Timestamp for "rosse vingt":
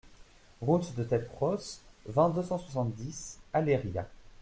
1.39-2.31